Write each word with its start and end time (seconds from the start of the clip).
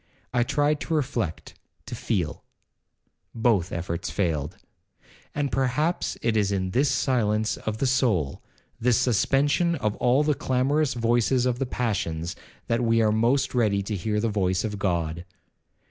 I 0.33 0.41
tried 0.41 0.79
to 0.79 0.95
reflect, 0.95 1.53
to 1.85 1.93
feel,—both 1.93 3.71
efforts 3.71 4.09
failed; 4.09 4.57
and 5.35 5.51
perhaps 5.51 6.17
it 6.23 6.35
is 6.35 6.51
in 6.51 6.71
this 6.71 6.89
silence 6.89 7.55
of 7.55 7.77
the 7.77 7.85
soul, 7.85 8.41
this 8.79 8.97
suspension 8.97 9.75
of 9.75 9.95
all 9.97 10.23
the 10.23 10.33
clamorous 10.33 10.95
voices 10.95 11.45
of 11.45 11.59
the 11.59 11.67
passions, 11.67 12.35
that 12.65 12.83
we 12.83 12.99
are 13.03 13.11
most 13.11 13.53
ready 13.53 13.83
to 13.83 13.95
hear 13.95 14.19
the 14.19 14.27
voice 14.27 14.63
of 14.63 14.79
God. 14.79 15.23